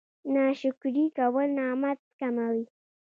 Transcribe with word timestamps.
ناشکري 0.33 1.05
کول 1.17 1.47
نعمت 1.57 1.99
کموي 2.19 2.63